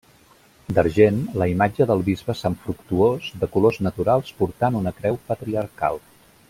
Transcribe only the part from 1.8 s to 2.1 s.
del